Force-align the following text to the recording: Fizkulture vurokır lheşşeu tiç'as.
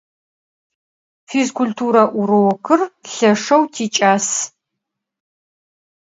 Fizkulture 1.29 2.01
vurokır 2.13 2.81
lheşşeu 3.13 3.63
tiç'as. 3.73 4.27